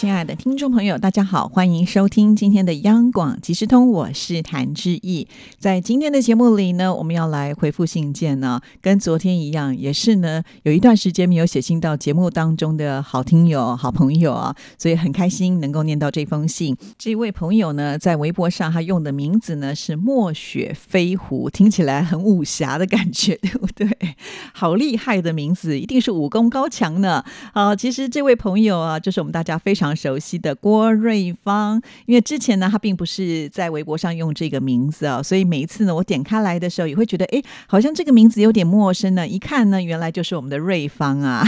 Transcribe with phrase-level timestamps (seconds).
[0.00, 5.28] 亲爱的听众朋友，大家好，欢迎收听今天的央广即时通，我是谭志毅。
[5.58, 16.74] 在今天的节目里呢，我们要来回复信件呢，跟昨天一样，也是呢有一段时间没有写信到节目当中的好听友、好朋友啊，所以很开心能够念到这封信。
[16.96, 23.86] 这位朋友呢，在微博上他用的名字呢是墨雪飞狐，听起来很武侠的感觉，对不对？
[24.54, 27.22] 好厉害的名字，一定是武功高强呢。
[27.52, 29.89] 啊，其实这位朋友啊，就是我们大家非常。
[29.94, 39.26] 熟悉的郭瑞芳，因为之前呢，他并不是在微博上用这个名字啊，所以每一次呢，我点开来的时候，也会觉得，哎，好像这个名字有点陌生呢。
[39.26, 41.44] 一看呢，原来就是我们的瑞芳啊。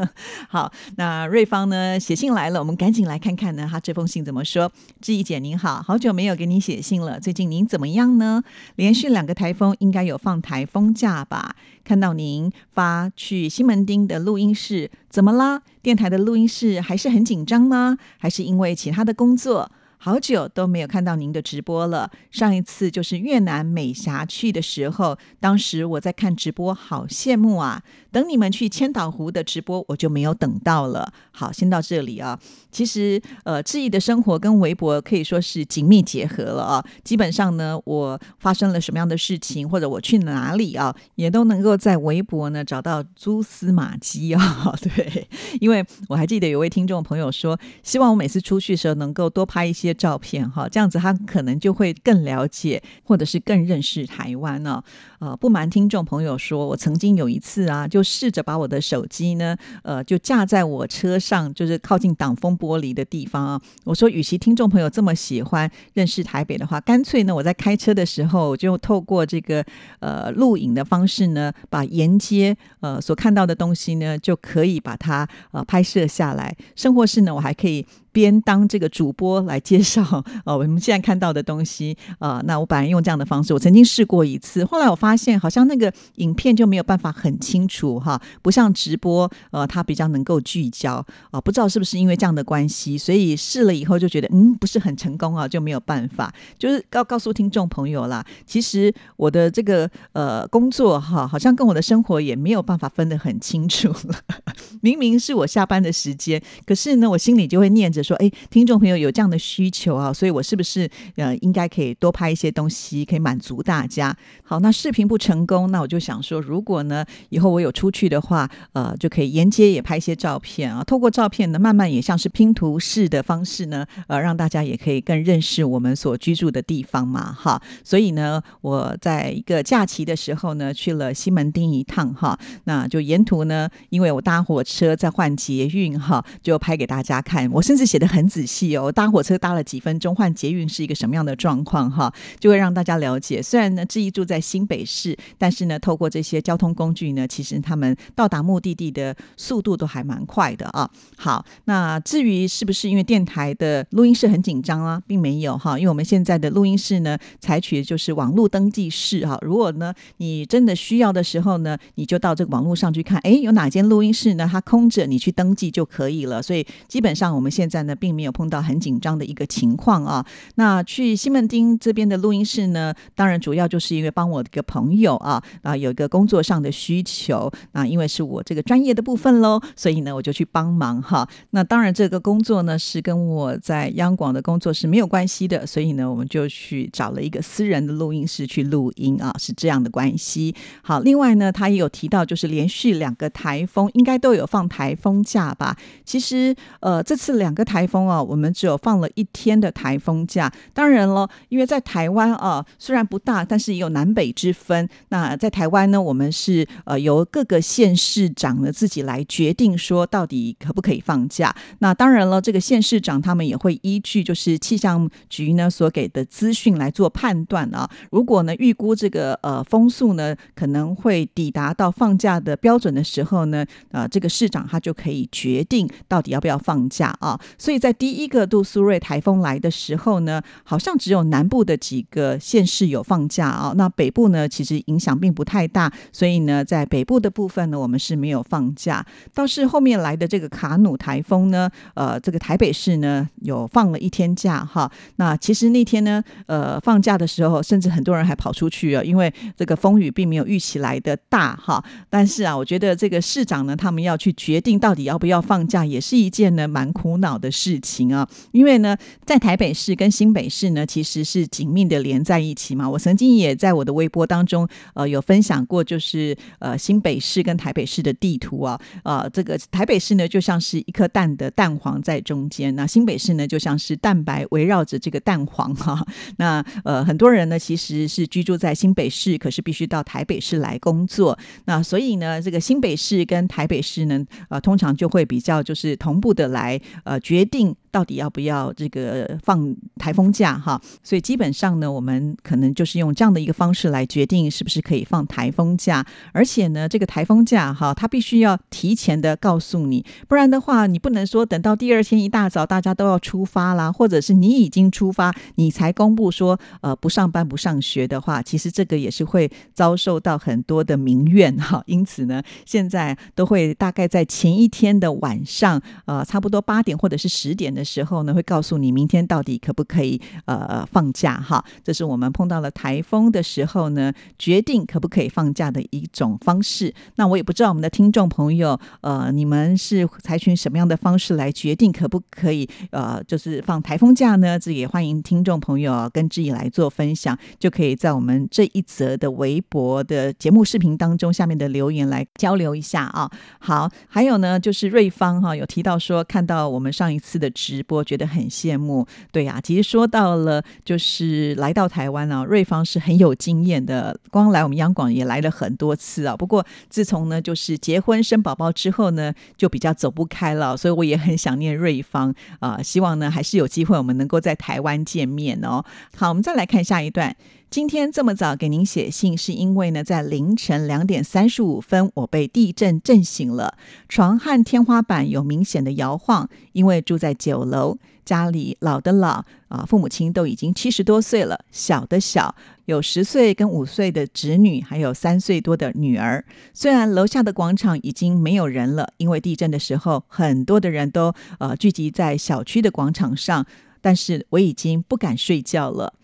[0.48, 4.70] 好，那瑞芳呢写信来了，我们赶紧来看看呢，他这封信怎么说。
[5.00, 8.42] 志毅姐您好，好久没有给你写信了，最近您怎么样呢？
[8.76, 11.56] 连续两个台风，应该有放台风假吧？
[11.86, 15.62] 看到您发去西门町的录音室，怎么啦？
[15.80, 17.96] 电台的录音室还是很紧张吗？
[18.18, 19.70] 还是因为其他的工作？
[20.06, 22.08] 好久都没有看到您的直播了。
[22.30, 27.82] 上一次就是越南美霞去的时候，当时我在看直播，好羡慕啊！
[28.12, 31.12] 等你们去千岛湖的直播，我就没有等到了。
[31.32, 32.38] 好，先到这里啊。
[32.70, 36.84] 其实，呃，志毅的生活跟微博可以说是紧密结合了啊。
[37.02, 44.72] 基本上呢，我发生了什么样的事情，或者我去哪里啊，也都能够在微博呢找到蛛丝马迹啊。
[44.80, 45.26] 对，
[45.60, 49.95] 因为我还记得有位听众朋友说，希望我每次出去的时候能够多拍一些。
[49.96, 54.80] 照片哈，这样子他可能就会更了解，或者是更认识台湾呢。
[55.18, 63.60] 呃，不瞒听众朋友说，我曾经有一次啊，就试着把我的手机呢，呃，就架在我车上，就是靠近挡风玻璃的地方啊。
[63.84, 69.64] 我说，与其听众朋友这么喜欢认识台北的话，干脆呢，我在开车的时候就透过这个
[70.00, 76.54] 呃录影的方式呢，把沿街呃所看到的东西呢，就可以把它呃拍摄下来。
[76.74, 77.86] 生活室呢，我还可以。
[78.16, 104.14] 边当这个主播来介绍 呃我们现在看到的东西呃，那我本来用这样的方式，我曾经试过一次，后来我发现好像那个影片就没有办法很清楚哈，不像直播呃，它比较能够聚焦啊，不知道是不是因为这样的关系，所以试了以后就觉得嗯不是很成功啊，就没有办法，就是告告诉听众朋友啦，其实我的这个呃工作哈，好像跟我的生活也没有办法分得很清楚了，
[104.80, 108.05] 明明是我下班的时间，可是呢，我心里就会念着。
[108.06, 114.16] 说哎，听众朋友有这样的需求啊，所以我是不是呃应该可以多拍一些东西，可以满足大家？
[114.44, 120.84] 好，那视频不成功，那我就想说，如果呢以后我有出去的话，呃，就可以沿街也拍一些照片啊。
[120.84, 127.60] 透过照片呢，慢慢也像是拼图式的方式呢，呃，让大家也可以更认识我们所居住的地方嘛，哈。
[127.82, 137.50] 所以呢，我在一个假期的时候呢，去了西门町一趟哈，那就沿途呢，因为我搭火车在换捷运哈，就拍给大家看。
[137.50, 137.95] 我甚至写。
[137.96, 143.42] 写的很仔细哦，搭火车搭了几分钟，换捷运是一个什么样的状况哈，就会让大家了解。
[143.42, 150.90] 虽然呢，志毅住在新北市，但是呢，透过这些交通工具呢，其实他们到达目的地的速度都还蛮快的啊。
[151.16, 159.38] 好，那至于是不是因为电台的录音室很紧张啊，并没有哈，因为我们现在的录音室呢，采取的就是网络登记室哈。
[159.40, 164.46] 如果呢，你真的需要的时候呢，你就到这个网络上去看，哎，有哪间录音室呢？
[164.52, 166.42] 它空着，你去登记就可以了。
[166.42, 167.75] 所以基本上我们现在。
[167.76, 170.24] 但呢并没有碰到很紧张的一个情况啊。
[170.54, 177.52] 那去西门町这边的录音室呢，当然主要就是因为帮我的一个朋友啊啊有一个工作上的需求。
[177.72, 181.28] 那因为是我这个专业的部分喽，所以呢我就去帮忙哈。
[181.50, 190.54] 那当然这个工作呢是跟我在央广的工作是没有关系的，所以呢我们就去找了一个私人的录音室去录音啊，是这样的关系。
[190.82, 195.76] 好，另外呢他也有提到，就是连续两个台风应该都有放台风假吧？
[196.06, 200.50] 其实呃这次两个台风啊，我们只有放了一天的台风假。
[200.72, 204.88] 当然了，因为在台湾啊，虽然不大，但是也有南北之分。
[205.08, 211.54] 那在台湾呢，我们是呃由各个县市长呢自己来决定说到底可不可以放假。
[211.80, 217.90] 那当然了，这个县市长他们也会依据就是气象局呢所给的资讯来做判断啊。
[218.12, 227.38] 如果呢预估这个呃风速呢可能会抵达到放假的标准的时候呢，啊这个市长他就可以决定到底要不要放假啊。
[227.58, 239.04] 所以在第一个杜苏芮台风来的时候呢，好像只有南部的几个县市有放假啊，那北部呢其实影响并不太大，所以呢在北部的部分呢，我们是没有放假。
[239.34, 244.90] 倒是后面来的这个卡努台风呢，呃，这个台北市呢有放了一天假哈。
[245.16, 251.82] 那其实那天呢，呃，放假的时候，甚至很多人还跑出去啊，因为这个风雨并没有预期来的大哈。
[252.10, 258.28] 但是啊，我觉得这个市长呢，他们要去决定到底要不要放假，也是一件呢蛮苦恼的的事情啊。
[258.52, 262.88] 因为呢，在台北市跟新北市呢，其实是紧密的连在一起嘛。
[262.88, 276.04] 我曾经也在我的微博当中，呃，有分享过，就是呃新北市跟台北市的地图啊，呃，这个台北市呢就像是一颗蛋的蛋黄在中间，那新北市呢就像是蛋白围绕着这个蛋黄哈。
[276.38, 281.38] 那呃很多人呢其实是居住在新北市，可是必须到台北市来工作。
[281.66, 290.78] 那所以呢，这个新北市跟台北市呢，呃，通常就会比较就是同步的来呃决决定到底要不要这个放台风假哈？
[291.02, 296.04] 所以基本上呢，我们可能就是用这样的一个方式来决定是不是可以放台风假。
[296.32, 311.82] 而且呢，这个台风假哈，它必须要提前的告诉你，不然的话，你不能说等到第二天一大早大家都要出发啦，或者是你已经出发，你才公布说呃不上班不上学的话，其实这个也是会遭受到很多的民怨哈。
[311.86, 317.85] 因此呢，现在都会大概在前一天的晚上，呃，差不多八点或者是十点的。
[317.86, 321.64] 时候呢，会告诉你明天到底可不可以呃放假哈。
[321.84, 326.92] 这是我们碰到了台风的时候呢，决定可不可以放假的一种方式。
[327.14, 334.58] 那我也不知道我们的听众朋友呃，你们是采取什么样的方式来决定可不可以呃，就是放台风假呢？
[334.58, 343.30] 这也欢迎听众朋友跟志毅来做分享，就可以在我们这一则的微博的节目视频当中下面的留言来交流一下啊。
[343.60, 347.75] 好，还有呢，就是瑞芳哈有提到说看到我们上一次的直。
[347.76, 356.34] 直播觉得很羡慕，对呀，其实说到了，就是来到台湾啊，瑞芳是很有经验的，光来我们央广也来了很多次啊。
[356.34, 362.80] 不过自从呢，就是结婚生宝宝之后呢，就比较走不开了，所以我也很想念瑞芳啊。
[362.82, 365.84] 希望呢，还是有机会我们能够在台湾见面哦。
[366.16, 367.36] 好，我们再来看下一段。
[367.68, 373.76] 今天这么早给您写信，是因为呢，在凌晨两点三十五分，我被地震震醒了，
[374.08, 376.48] 床和天花板有明显的摇晃。
[376.72, 382.54] 因为住在九楼，家里老的老啊，父母亲都已经七十多岁了，小的小
[382.86, 386.42] 有十岁跟五岁的侄女，还有三岁多的女儿。
[386.72, 393.66] 虽然楼下的广场已经没有人了，因为地震的时候，很多的人都呃聚集在小区的广场上，
[394.00, 396.14] 但是我已经不敢睡觉了。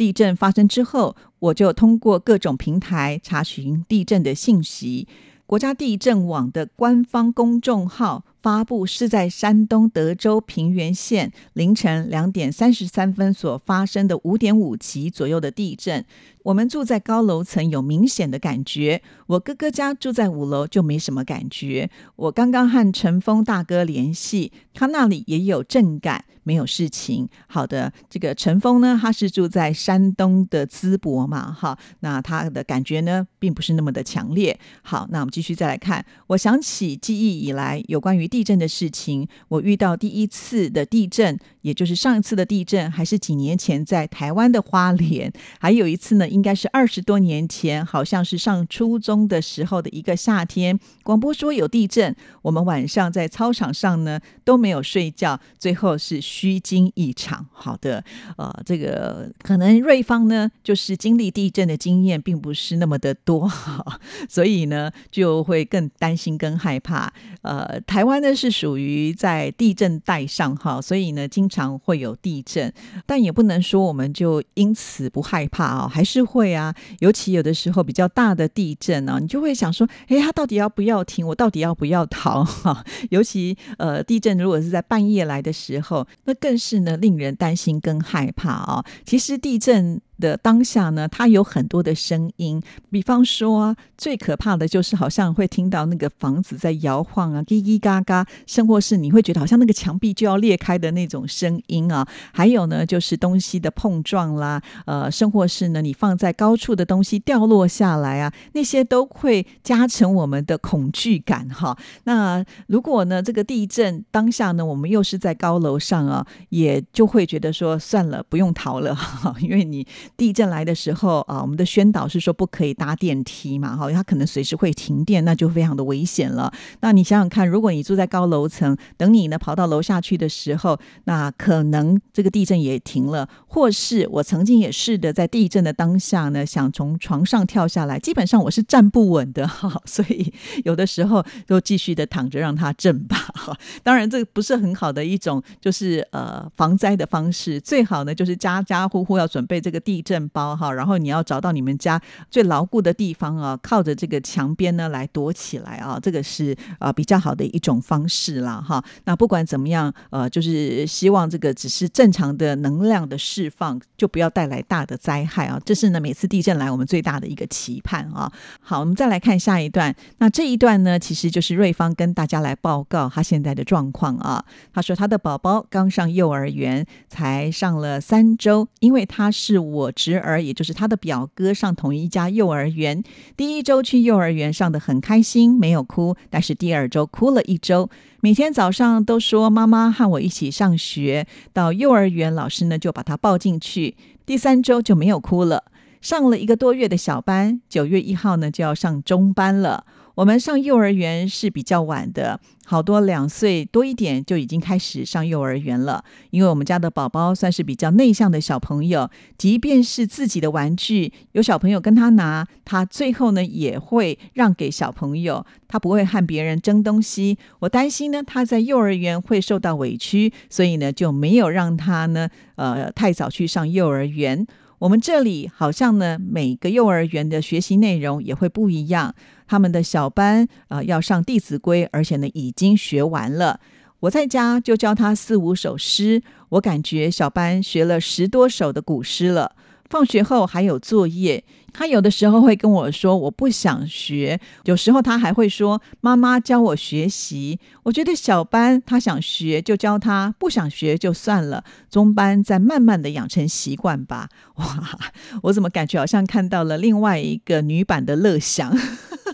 [0.00, 5.06] 地震发生之后，我就通过各种平台查询地震的信息。
[5.44, 16.06] 国家地震网的官方公众号发布是在山东德州平原县凌晨两点三十三分所发生的五点五级左右的地震。
[16.42, 19.02] 我们住在高楼层，有明显的感觉。
[19.26, 21.90] 我哥哥家住在五楼，就没什么感觉。
[22.16, 26.24] 我刚刚和陈峰大哥联系，他那里也有震感。
[26.42, 34.58] 没有事情，好的，这个陈峰呢，他是住在山东的淄博嘛，哈，那他的感觉呢，并不是那么的强烈。
[34.82, 56.18] 好，那我们继续再来看，我想起记忆以来有关于地震的事情，我遇到第一次的地震，也就是上一次的地震，还是几年前在台湾的花莲，还有一次呢，应该是二十多年前，好像是上初中的时候的一个夏天，广播说有地震，我们晚上在操场上呢都没有睡觉，最后是。
[56.30, 58.04] 虚惊一场，好的，
[58.36, 67.12] 呃，这个可能瑞芳呢，就是经历地震的经验并不是那么的多哈，所以呢就会更担心、更害怕。
[67.42, 72.72] 呃，台湾呢是属于在地震带上哈，所以呢经常会有地震，
[73.06, 76.74] 但也不能说我们就因此不害怕啊，还是会啊。
[77.00, 81.26] 尤其有的时候比较大的地震呢，你就会想说，哎，他到底要不要停？
[81.26, 82.44] 我到底要不要逃？
[82.44, 86.06] 哈， 尤其呃，地震如果是在半夜来的时候。
[86.24, 88.84] 那更是呢，令人担心跟害怕啊！
[89.04, 90.00] 其实地震。
[90.20, 102.06] 的当下呢，它有很多的声音，比方说最可怕的就是好像会听到那个房子在摇晃啊，叽叽嘎嘎，甚或是你会觉得好像那个墙壁就要裂开的那种声音啊。
[102.32, 111.76] 还有呢，就是东西的碰撞啦，呃，甚或是呢，你放在高处的东西掉落下来啊，那些都会加成我们的恐惧感哈。
[112.04, 118.96] 那如果呢，这个地震当下呢，我们又是在高楼上啊，也就会觉得说算了，不用逃了，
[119.40, 119.86] 因为你。
[120.16, 126.52] 地震来的时候啊，我们的宣导是说不可以搭电梯嘛，哈，它可能随时会停电，那就非常的危险了。
[126.80, 140.32] 那你想想看，如果你住在高楼层，等你呢跑到楼下去的时候，那可能这个地震也停了，或是我曾经也试着在地震的当下呢，想从床上跳下来，基本上我是站不稳的哈， 所以
[140.64, 143.16] 有的时候都继续的躺着让它震吧。
[143.34, 158.82] 哈，当然这不是很好的一种就是呃防灾的方式，最好呢就是家家户户要准备这个地震包哈，然后你要找到你们家最牢固的地方啊，靠着这个墙边呢来躲起来啊，这个是呃比较好的一种方式啦哈。
[159.04, 165.60] 那不管怎么样，呃，就是希望这个只是正常的能量的释放，就不要带来大的灾害啊。
[165.64, 168.30] 这是呢每次地震来我们最大的一个期盼啊。
[168.60, 174.44] 好，我们再来看下一段，那这一段呢其实就是瑞芳跟大家来报告他现在的状况啊。
[174.72, 183.02] 他说他的宝宝刚上幼儿园，才上了三周，因为他是我侄儿，也就是他的表哥，上同一家幼儿园。
[183.36, 187.88] 第一周去幼儿园上的很开心，没有哭，但是第二周哭了一周。
[188.20, 193.96] 每天早上都说妈妈和我一起上学，到幼儿园老师呢就把他抱进去。
[194.26, 195.64] 第三周就没有哭了，
[196.00, 199.84] 上了一个多月的小班，九月一号呢就要上中班了。
[200.20, 206.04] 我们上幼儿园是比较晚的，好多两岁多一点就已经开始上幼儿园了。
[206.28, 209.08] 因为我们家的宝宝算是比较内向的小朋友，
[209.38, 217.38] 即便是自己的玩具，有小朋友跟他拿，他最后呢也会让给小朋友，他不会和别人争东西。
[217.60, 224.46] 我担心呢他在幼儿园会受到委屈，所以呢就没有让他呢呃太早去上幼儿园。
[224.80, 229.14] 我们这里好像呢每个幼儿园的学习内容也会不一样。
[229.46, 233.60] 他们的小班啊要上《弟子规》，而且呢已经学完了。
[234.00, 239.54] 我在家就教他四五首诗，我感觉小班学了十多首的古诗了。
[239.90, 247.58] 放学后还有作业，他有的时候会跟我说我不想学，有时候他还会说妈妈教我学习。
[247.84, 251.64] 我觉得小班他想学就教他，不想学就算了。
[251.90, 254.28] 中班再慢慢的养成习惯吧。
[254.56, 254.98] 哇，
[255.44, 258.76] 我怎么感觉好像看到了另外一个女版的乐享？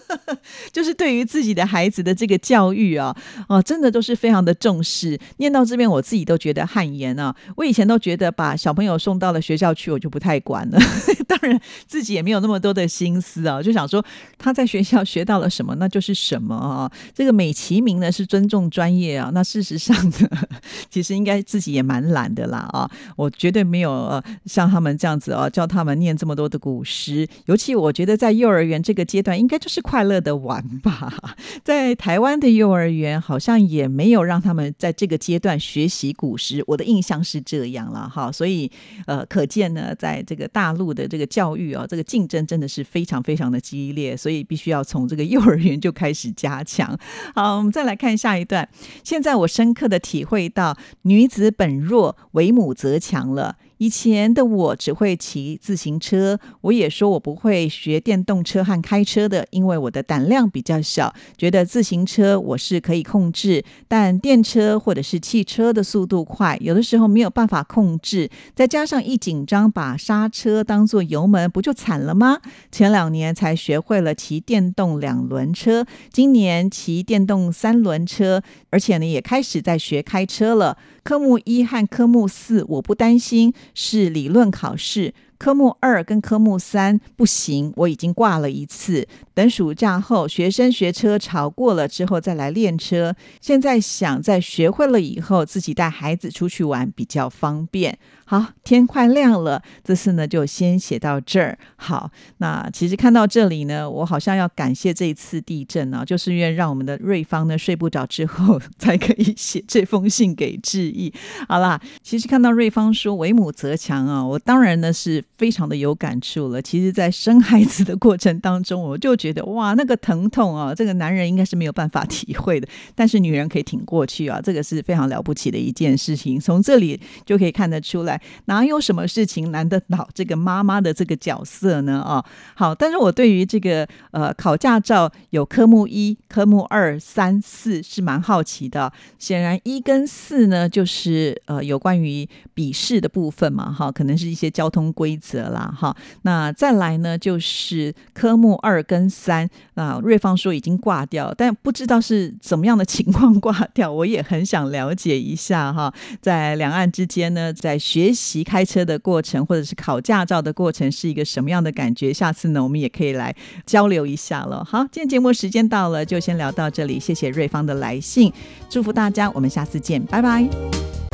[0.73, 3.15] 就是对于自己的孩子的这个教育啊，
[3.49, 5.19] 哦，真的都是非常的重视。
[5.39, 7.35] 念到这边，我自己都觉得汗颜啊。
[7.57, 10.79] 我以前都觉得把小朋友送到了学校去，我就不太管了。
[11.27, 14.05] 当然，自己也没有那么多的心思啊，就想说
[14.39, 16.91] 他在学校学到了什么，那就是什么啊。
[17.15, 20.31] 这个美其名呢是尊重专业啊，那事实上呢，
[20.89, 22.91] 其实应该自己也蛮懒的啦啊。
[23.17, 27.27] 我绝对没有呃像他们这样子啊，教他们念这么多的古诗。
[27.47, 31.11] 尤其我觉得在幼儿园这个阶段，应该就是快快乐的玩吧。
[31.65, 38.31] 在台湾的幼儿园好像也没有让他们在这个阶段学习古诗，我的印象是这样了哈。
[38.31, 38.71] 所以
[39.07, 46.95] 呃，可见呢，在这个大陆的这个教育啊，这个竞争真的是非常非常的激烈，所以必须要从这个幼儿园就开始加强。
[47.35, 48.69] 好，我们再来看下一段。
[49.03, 50.77] 现在我深刻的体会到
[51.09, 53.57] “女子本弱，为母则强”了。
[53.79, 72.41] 以前的我只会骑自行车，我也说我不会学电动车和开车的，因为我的胆量比较小，觉得自行车我是可以控制，但电车或者是汽车的速度快，有的时候没有办法控制，再加上一紧张把刹车当做油门，不就惨了吗？
[72.73, 80.79] 前两年才学会了骑电动两轮车，今年骑电动三轮车，而且呢也开始在学开车了。
[81.07, 85.15] 科目一和科目四我不担心，是理论考试。
[85.39, 89.07] 科目二跟科目三不行，我已经挂了一次。
[89.37, 93.15] 等暑假后学生学车考过了之后再来练车。
[93.43, 97.99] 现在想在学会了以后，自己带孩子出去玩比较方便。
[98.25, 101.57] 好，天快亮了，这次呢就先写到这儿。
[101.77, 111.13] 好，那其实看到这里呢，我好像要感谢这一次地震啊，就是因为让我们的瑞芳呢睡不着之后，才可以写这封信给致意。
[111.47, 116.61] 好啦，其实看到瑞芳说“为母则强”啊，我当然呢是非常的有感触了。
[116.63, 126.39] 其实，在生孩子的过程当中，我就觉觉得哇，那个疼痛啊，这个男人应该是没有办法 体会的，但是女人可以挺过去啊，这个是非常了不起的一件事情。
[126.39, 128.21] 从这里就可以看得出来。
[128.45, 132.01] 哪有什么事情难得倒这个妈妈的这个角色呢？
[132.03, 138.93] 啊，好，但是我对于这个呃考驾照有科目一、科目二、三、四是蛮好奇的。
[139.19, 145.97] 显然一跟四呢，就是呃有关于笔试的部分嘛，哈，可能是一些交通规则啦，哈。
[146.23, 155.93] 那再来呢，就是科目二跟三啊，瑞芳说已经挂掉，但不知道是怎么样的情况挂掉，我也很想了解一下哈。
[156.21, 162.13] 在两岸之间呢，在学习开车的过程或者是考驾照的过程是一个什么样的感觉？
[162.13, 164.63] 下次呢，我们也可以来交流一下了。
[164.65, 168.33] 好，今天节目时间到了，就先聊到这里，谢谢瑞芳的来信，
[168.69, 171.06] 祝福大家，我们下次见，拜拜。